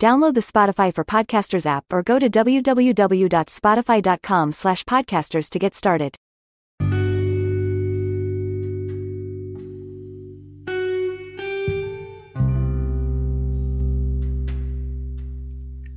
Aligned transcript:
Download 0.00 0.32
the 0.32 0.40
Spotify 0.40 0.94
for 0.94 1.04
Podcasters 1.04 1.66
app 1.66 1.84
or 1.92 2.02
go 2.02 2.18
to 2.18 2.30
www.spotify.com 2.30 4.52
slash 4.52 4.84
podcasters 4.84 5.50
to 5.50 5.58
get 5.58 5.74
started. 5.74 6.16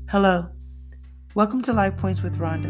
Hello. 0.10 0.48
Welcome 1.34 1.62
to 1.62 1.72
Life 1.72 1.96
Points 1.96 2.22
with 2.22 2.40
Ronda, 2.40 2.68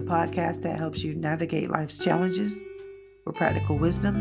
the 0.00 0.06
podcast 0.06 0.60
that 0.62 0.78
helps 0.78 1.02
you 1.02 1.14
navigate 1.14 1.70
life's 1.70 1.96
challenges 1.96 2.60
with 3.24 3.36
practical 3.36 3.78
wisdom 3.78 4.16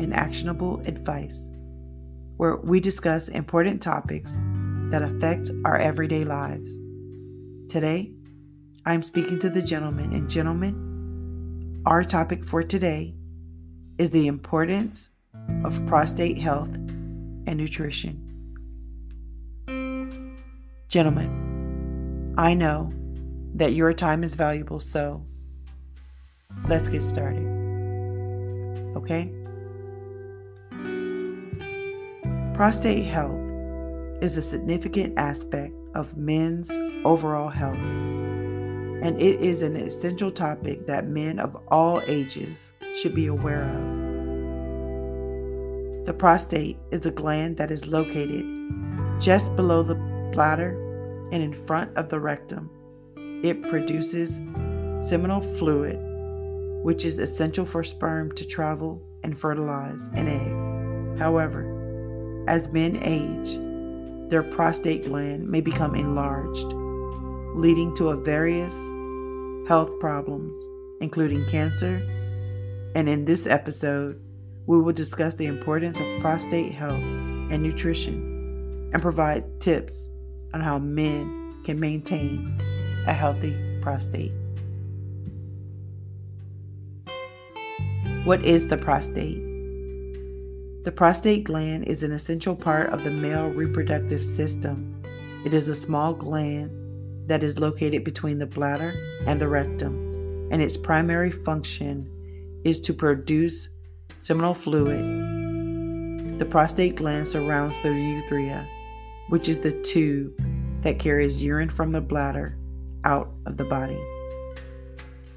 and 0.00 0.14
actionable 0.14 0.80
advice, 0.86 1.38
where 2.38 2.56
we 2.56 2.80
discuss 2.80 3.28
important 3.28 3.82
topics 3.82 4.38
that 4.90 5.02
affect 5.02 5.50
our 5.64 5.76
everyday 5.76 6.24
lives. 6.24 6.74
Today, 7.68 8.12
I'm 8.84 9.02
speaking 9.02 9.38
to 9.40 9.48
the 9.50 9.62
gentleman, 9.62 10.12
and 10.12 10.28
gentlemen, 10.28 11.82
our 11.86 12.02
topic 12.02 12.44
for 12.44 12.62
today 12.62 13.14
is 13.98 14.10
the 14.10 14.26
importance 14.26 15.10
of 15.64 15.84
prostate 15.86 16.38
health 16.38 16.74
and 16.74 17.56
nutrition. 17.56 18.26
Gentlemen, 20.88 22.34
I 22.36 22.54
know 22.54 22.92
that 23.54 23.74
your 23.74 23.92
time 23.92 24.24
is 24.24 24.34
valuable, 24.34 24.80
so 24.80 25.24
let's 26.68 26.88
get 26.88 27.02
started. 27.02 27.46
Okay? 28.96 29.30
Prostate 32.54 33.04
health 33.04 33.49
is 34.20 34.36
a 34.36 34.42
significant 34.42 35.18
aspect 35.18 35.74
of 35.94 36.16
men's 36.16 36.70
overall 37.04 37.48
health, 37.48 37.78
and 37.78 39.20
it 39.20 39.40
is 39.40 39.62
an 39.62 39.76
essential 39.76 40.30
topic 40.30 40.86
that 40.86 41.08
men 41.08 41.38
of 41.38 41.56
all 41.68 42.02
ages 42.06 42.70
should 42.94 43.14
be 43.14 43.26
aware 43.26 43.62
of. 43.62 44.00
The 46.06 46.12
prostate 46.12 46.76
is 46.90 47.06
a 47.06 47.10
gland 47.10 47.56
that 47.56 47.70
is 47.70 47.86
located 47.86 48.44
just 49.20 49.54
below 49.56 49.82
the 49.82 49.94
bladder 50.32 50.76
and 51.32 51.42
in 51.42 51.54
front 51.54 51.96
of 51.96 52.08
the 52.08 52.20
rectum. 52.20 52.70
It 53.42 53.62
produces 53.70 54.40
seminal 55.08 55.40
fluid, 55.40 55.98
which 56.82 57.04
is 57.04 57.18
essential 57.18 57.64
for 57.64 57.82
sperm 57.84 58.32
to 58.32 58.44
travel 58.46 59.00
and 59.22 59.38
fertilize 59.38 60.02
an 60.14 60.28
egg. 60.28 61.18
However, 61.18 62.44
as 62.48 62.68
men 62.72 62.98
age, 63.02 63.58
their 64.30 64.44
prostate 64.44 65.04
gland 65.04 65.48
may 65.48 65.60
become 65.60 65.94
enlarged, 65.94 66.66
leading 67.56 67.94
to 67.96 68.14
various 68.14 68.72
health 69.68 69.90
problems, 70.00 70.56
including 71.00 71.44
cancer. 71.46 72.00
And 72.94 73.08
in 73.08 73.24
this 73.24 73.46
episode, 73.46 74.20
we 74.66 74.80
will 74.80 74.92
discuss 74.92 75.34
the 75.34 75.46
importance 75.46 75.98
of 75.98 76.20
prostate 76.20 76.72
health 76.72 77.02
and 77.02 77.62
nutrition 77.62 78.90
and 78.92 79.02
provide 79.02 79.60
tips 79.60 80.08
on 80.54 80.60
how 80.60 80.78
men 80.78 81.62
can 81.64 81.78
maintain 81.78 82.60
a 83.06 83.12
healthy 83.12 83.56
prostate. 83.82 84.32
What 88.24 88.44
is 88.44 88.68
the 88.68 88.76
prostate? 88.76 89.49
The 90.82 90.92
prostate 90.92 91.44
gland 91.44 91.84
is 91.84 92.02
an 92.02 92.12
essential 92.12 92.56
part 92.56 92.88
of 92.88 93.04
the 93.04 93.10
male 93.10 93.48
reproductive 93.48 94.24
system. 94.24 95.02
It 95.44 95.52
is 95.52 95.68
a 95.68 95.74
small 95.74 96.14
gland 96.14 96.70
that 97.28 97.42
is 97.42 97.58
located 97.58 98.02
between 98.02 98.38
the 98.38 98.46
bladder 98.46 98.94
and 99.26 99.38
the 99.38 99.46
rectum, 99.46 100.48
and 100.50 100.62
its 100.62 100.78
primary 100.78 101.30
function 101.30 102.10
is 102.64 102.80
to 102.80 102.94
produce 102.94 103.68
seminal 104.22 104.54
fluid. 104.54 106.38
The 106.38 106.46
prostate 106.46 106.96
gland 106.96 107.28
surrounds 107.28 107.76
the 107.82 107.90
urethra 107.90 108.66
which 109.28 109.50
is 109.50 109.58
the 109.58 109.72
tube 109.82 110.32
that 110.80 110.98
carries 110.98 111.42
urine 111.42 111.68
from 111.68 111.92
the 111.92 112.00
bladder 112.00 112.56
out 113.04 113.30
of 113.44 113.58
the 113.58 113.64
body. 113.64 114.00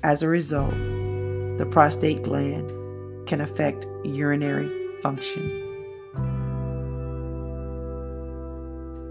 As 0.04 0.24
a 0.24 0.30
result, 0.30 0.72
the 0.72 1.68
prostate 1.70 2.24
gland 2.24 2.72
can 3.28 3.42
affect 3.42 3.86
urinary 4.06 4.83
function. 5.04 5.60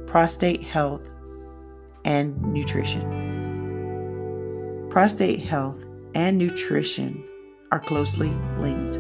Prostate 0.07 0.65
health 0.65 1.07
and 2.05 2.43
nutrition. 2.43 3.21
Prostate 4.91 5.41
health 5.41 5.85
and 6.15 6.39
nutrition 6.39 7.25
are 7.71 7.81
closely 7.81 8.33
linked. 8.59 8.97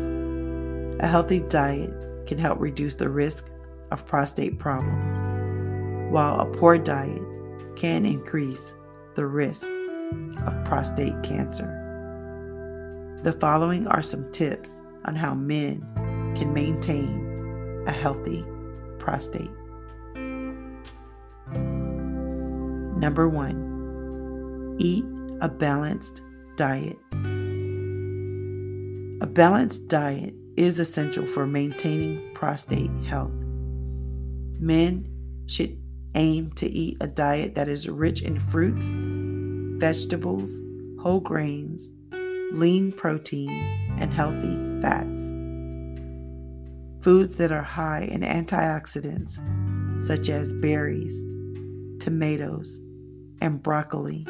A 1.02 1.08
healthy 1.08 1.40
diet 1.40 1.90
can 2.26 2.38
help 2.38 2.60
reduce 2.60 2.94
the 2.94 3.08
risk 3.08 3.50
of 3.90 4.06
prostate 4.06 4.58
problems 4.58 5.20
while 6.12 6.40
a 6.40 6.46
poor 6.46 6.78
diet 6.78 7.22
can 7.76 8.04
increase 8.04 8.72
the 9.16 9.26
risk 9.26 9.66
of 10.46 10.64
prostate 10.64 11.22
cancer. 11.22 11.78
The 13.22 13.32
following 13.32 13.86
are 13.86 14.02
some 14.02 14.30
tips 14.32 14.80
on 15.04 15.16
how 15.16 15.34
men 15.34 15.86
can 16.36 16.52
maintain 16.52 17.84
a 17.86 17.92
healthy 17.92 18.44
prostate. 18.98 19.50
Number 22.98 23.28
one, 23.28 24.76
eat 24.78 25.04
a 25.40 25.48
balanced 25.48 26.22
diet. 26.56 26.98
A 29.20 29.26
balanced 29.26 29.88
diet 29.88 30.34
is 30.56 30.78
essential 30.78 31.26
for 31.26 31.46
maintaining 31.46 32.34
prostate 32.34 32.90
health. 33.04 33.32
Men 34.58 35.08
should 35.46 35.76
Aim 36.14 36.52
to 36.56 36.68
eat 36.68 36.98
a 37.00 37.06
diet 37.06 37.54
that 37.54 37.68
is 37.68 37.88
rich 37.88 38.20
in 38.20 38.38
fruits, 38.38 38.86
vegetables, 39.80 40.50
whole 41.00 41.20
grains, 41.20 41.94
lean 42.52 42.92
protein, 42.92 43.48
and 43.98 44.12
healthy 44.12 44.58
fats. 44.82 45.22
Foods 47.02 47.36
that 47.38 47.50
are 47.50 47.62
high 47.62 48.02
in 48.02 48.20
antioxidants, 48.20 49.40
such 50.06 50.28
as 50.28 50.52
berries, 50.54 51.20
tomatoes, 51.98 52.80
and 53.40 53.60
broccoli, 53.60 54.24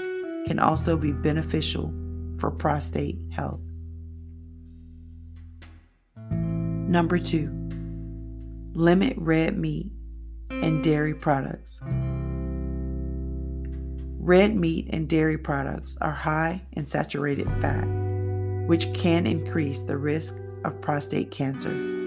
can 0.46 0.58
also 0.58 0.96
be 0.96 1.12
beneficial 1.12 1.92
for 2.38 2.50
prostate 2.50 3.18
health. 3.30 3.60
Number 6.30 7.18
two, 7.18 7.50
limit 8.72 9.18
red 9.18 9.58
meat 9.58 9.92
and 10.48 10.82
dairy 10.82 11.14
products. 11.14 11.78
Red 14.18 14.56
meat 14.56 14.88
and 14.90 15.06
dairy 15.08 15.36
products 15.36 15.98
are 16.00 16.12
high 16.12 16.62
in 16.72 16.86
saturated 16.86 17.48
fat, 17.60 17.84
which 18.66 18.90
can 18.94 19.26
increase 19.26 19.80
the 19.80 19.98
risk 19.98 20.34
of 20.64 20.80
prostate 20.80 21.30
cancer. 21.30 22.01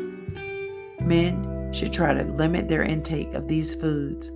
Men 1.05 1.71
should 1.71 1.93
try 1.93 2.13
to 2.13 2.23
limit 2.23 2.67
their 2.67 2.83
intake 2.83 3.33
of 3.33 3.47
these 3.47 3.75
foods 3.75 4.31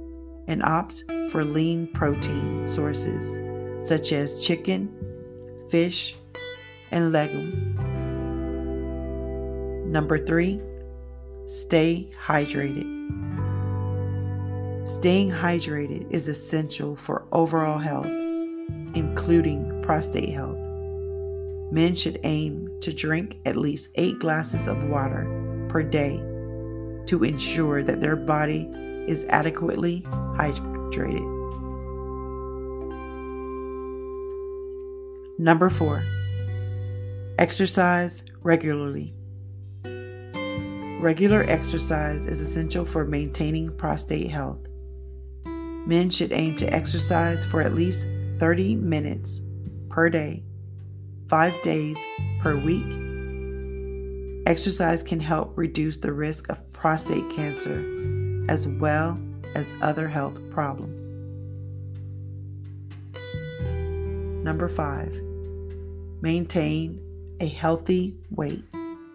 and 0.47 0.63
opt 0.63 1.03
for 1.31 1.43
lean 1.43 1.87
protein 1.93 2.67
sources 2.67 3.39
such 3.87 4.11
as 4.11 4.45
chicken, 4.45 4.93
fish, 5.69 6.15
and 6.91 7.11
legumes. 7.11 7.59
Number 9.91 10.23
three, 10.23 10.61
stay 11.47 12.11
hydrated. 12.23 12.97
Staying 14.87 15.31
hydrated 15.31 16.11
is 16.11 16.27
essential 16.27 16.95
for 16.95 17.25
overall 17.31 17.79
health, 17.79 18.05
including 18.95 19.81
prostate 19.83 20.33
health. 20.33 20.57
Men 21.71 21.95
should 21.95 22.19
aim 22.23 22.69
to 22.81 22.93
drink 22.93 23.39
at 23.45 23.55
least 23.55 23.89
eight 23.95 24.19
glasses 24.19 24.67
of 24.67 24.83
water 24.85 25.27
per 25.69 25.83
day 25.83 26.21
to 27.09 27.23
ensure 27.23 27.81
that 27.81 28.01
their 28.01 28.15
body 28.15 28.69
is 29.07 29.25
adequately 29.29 30.01
hydrated. 30.37 31.25
Number 35.39 35.71
four, 35.71 36.03
exercise 37.39 38.21
regularly. 38.43 39.15
Regular 41.01 41.43
exercise 41.49 42.27
is 42.27 42.41
essential 42.41 42.85
for 42.85 43.05
maintaining 43.05 43.75
prostate 43.75 44.29
health. 44.29 44.59
Men 45.87 46.11
should 46.11 46.31
aim 46.31 46.57
to 46.57 46.71
exercise 46.71 47.43
for 47.45 47.61
at 47.61 47.73
least 47.73 48.05
30 48.37 48.75
minutes 48.75 49.41
per 49.89 50.09
day, 50.09 50.43
five 51.27 51.55
days 51.63 51.97
per 52.39 52.55
week 52.55 53.08
Exercise 54.49 55.03
can 55.03 55.19
help 55.19 55.55
reduce 55.55 55.97
the 55.97 56.11
risk 56.11 56.49
of 56.49 56.73
prostate 56.73 57.29
cancer 57.29 57.85
as 58.49 58.67
well 58.67 59.15
as 59.53 59.67
other 59.83 60.07
health 60.07 60.33
problems. 60.49 61.13
Number 64.43 64.67
five, 64.67 65.13
maintain 66.23 66.99
a 67.39 67.47
healthy 67.47 68.15
weight. 68.31 68.63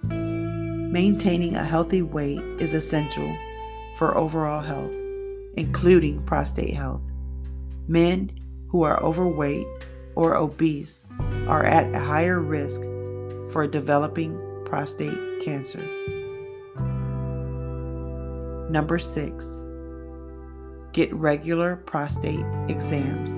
Maintaining 0.04 1.56
a 1.56 1.64
healthy 1.64 2.02
weight 2.02 2.38
is 2.60 2.72
essential 2.72 3.36
for 3.98 4.16
overall 4.16 4.62
health, 4.62 4.92
including 5.56 6.22
prostate 6.22 6.74
health. 6.74 7.02
Men 7.88 8.30
who 8.68 8.84
are 8.84 9.02
overweight 9.02 9.66
or 10.14 10.36
obese 10.36 11.02
are 11.48 11.64
at 11.64 11.92
a 11.92 11.98
higher 11.98 12.38
risk 12.38 12.80
for 13.50 13.66
developing 13.66 14.40
prostate 14.74 15.40
cancer. 15.44 15.78
Number 18.68 18.98
six, 18.98 19.46
get 20.92 21.14
regular 21.14 21.76
prostate 21.86 22.44
exams. 22.68 23.30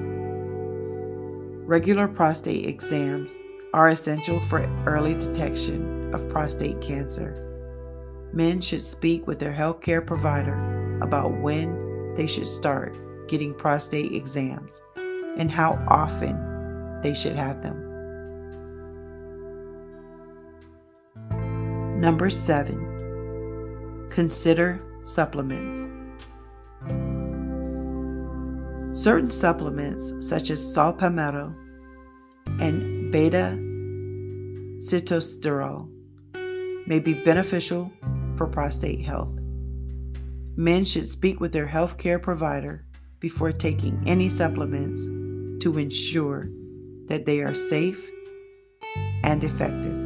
Regular 1.68 2.08
prostate 2.08 2.64
exams 2.64 3.28
are 3.74 3.90
essential 3.90 4.40
for 4.48 4.64
early 4.86 5.12
detection 5.12 6.14
of 6.14 6.26
prostate 6.30 6.80
cancer 6.80 7.42
men 8.32 8.62
should 8.62 8.84
speak 8.84 9.26
with 9.26 9.38
their 9.38 9.52
healthcare 9.52 10.04
provider 10.04 10.98
about 11.02 11.38
when 11.42 12.14
they 12.16 12.26
should 12.26 12.48
start 12.48 12.96
getting 13.28 13.52
prostate 13.52 14.12
exams 14.12 14.72
and 15.36 15.50
how 15.50 15.72
often 15.86 17.00
they 17.02 17.12
should 17.12 17.36
have 17.36 17.60
them. 17.60 17.85
Number 22.00 22.28
seven, 22.30 24.08
consider 24.10 24.80
supplements. 25.04 25.78
Certain 28.92 29.30
supplements, 29.30 30.12
such 30.26 30.50
as 30.50 30.74
saw 30.74 30.92
palmetto 30.92 31.54
and 32.60 33.10
beta 33.10 33.58
sitosterol, 34.78 35.88
may 36.86 36.98
be 36.98 37.14
beneficial 37.14 37.90
for 38.36 38.46
prostate 38.46 39.02
health. 39.02 39.32
Men 40.56 40.84
should 40.84 41.10
speak 41.10 41.40
with 41.40 41.52
their 41.52 41.66
healthcare 41.66 42.20
provider 42.20 42.84
before 43.20 43.52
taking 43.52 44.02
any 44.06 44.28
supplements 44.28 45.02
to 45.62 45.78
ensure 45.78 46.48
that 47.06 47.24
they 47.26 47.40
are 47.40 47.54
safe 47.54 48.10
and 49.22 49.42
effective. 49.44 50.05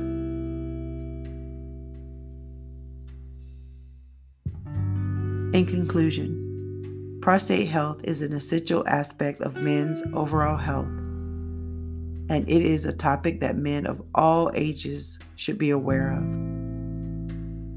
In 5.60 5.66
conclusion, 5.66 7.18
prostate 7.20 7.68
health 7.68 8.00
is 8.02 8.22
an 8.22 8.32
essential 8.32 8.82
aspect 8.88 9.42
of 9.42 9.56
men's 9.56 10.00
overall 10.14 10.56
health, 10.56 10.86
and 12.30 12.48
it 12.48 12.62
is 12.62 12.86
a 12.86 12.94
topic 12.94 13.40
that 13.40 13.58
men 13.58 13.84
of 13.84 14.00
all 14.14 14.50
ages 14.54 15.18
should 15.36 15.58
be 15.58 15.68
aware 15.68 16.12
of. 16.12 16.22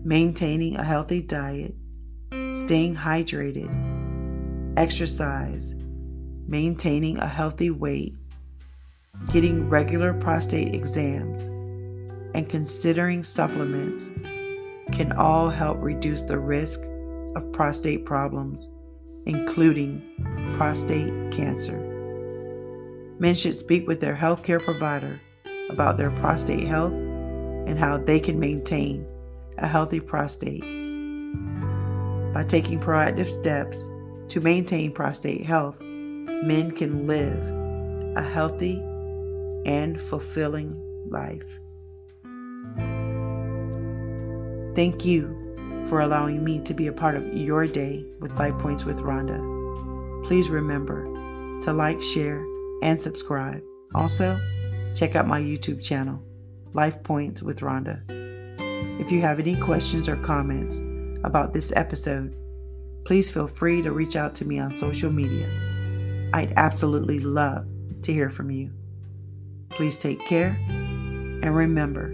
Maintaining 0.06 0.78
a 0.78 0.84
healthy 0.86 1.22
diet, 1.22 1.76
staying 2.32 2.96
hydrated, 2.96 3.68
exercise, 4.78 5.76
maintaining 6.48 7.18
a 7.18 7.28
healthy 7.28 7.70
weight, 7.70 8.16
getting 9.34 9.68
regular 9.68 10.14
prostate 10.14 10.74
exams, 10.74 11.44
and 12.34 12.48
considering 12.48 13.26
supplements 13.26 14.10
can 14.94 15.12
all 15.12 15.50
help 15.50 15.80
reduce 15.82 16.22
the 16.22 16.40
risk 16.40 16.80
of 17.36 17.52
prostate 17.52 18.06
problems, 18.06 18.70
including 19.26 20.02
prostate 20.58 21.32
cancer. 21.32 21.78
Men 23.20 23.36
should 23.36 23.58
speak 23.58 23.88
with 23.88 24.00
their 24.00 24.16
healthcare 24.16 24.64
provider 24.64 25.20
about 25.70 25.98
their 25.98 26.12
prostate 26.12 26.68
health 26.68 26.94
and 26.94 27.80
how 27.80 27.98
they 27.98 28.20
can 28.20 28.40
maintain 28.40 29.06
a 29.58 29.68
healthy 29.68 30.00
prostate. 30.00 30.62
By 32.34 32.44
taking 32.44 32.80
proactive 32.80 33.30
steps 33.30 33.78
to 34.30 34.42
maintain 34.42 34.92
prostate 34.92 35.46
health, 35.46 35.80
men 35.80 36.72
can 36.72 37.08
live 37.08 38.18
a 38.18 38.22
healthy 38.22 38.78
and 39.66 40.02
fulfilling 40.02 40.76
life. 41.10 41.60
Thank 44.76 45.06
you 45.06 45.43
for 45.88 46.02
allowing 46.02 46.44
me 46.44 46.60
to 46.62 46.74
be 46.74 46.88
a 46.88 46.94
part 46.94 47.16
of 47.16 47.34
your 47.34 47.68
day 47.68 48.06
with 48.20 48.38
Life 48.38 48.58
Points 48.60 48.86
with 48.86 49.00
Ronda. 49.00 49.40
Please 50.28 50.50
remember 50.50 51.06
to 51.64 51.74
like, 51.74 52.02
share, 52.02 52.46
and 52.82 53.02
subscribe. 53.02 53.62
Also, 53.96 54.40
check 54.96 55.16
out 55.16 55.28
my 55.28 55.40
YouTube 55.40 55.82
channel, 55.82 56.22
Life 56.74 57.02
Points 57.04 57.42
with 57.42 57.62
Ronda. 57.62 58.02
If 59.00 59.12
you 59.12 59.22
have 59.22 59.40
any 59.40 59.56
questions 59.56 60.08
or 60.08 60.16
comments 60.18 60.78
about 61.24 61.54
this 61.54 61.72
episode, 61.76 62.36
please 63.06 63.30
feel 63.30 63.48
free 63.48 63.82
to 63.82 63.92
reach 63.92 64.16
out 64.16 64.36
to 64.36 64.46
me 64.46 64.60
on 64.60 64.78
social 64.78 65.12
media. 65.12 65.50
I'd 66.34 66.54
absolutely 66.58 67.20
love 67.20 67.68
to 68.02 68.14
hear 68.14 68.30
from 68.30 68.50
you. 68.52 68.72
Please 69.70 69.98
take 69.98 70.26
care 70.28 70.58
and 70.70 71.56
remember 71.56 72.10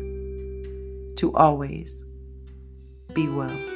to 1.15 1.33
always 1.35 2.03
be 3.13 3.27
well. 3.27 3.68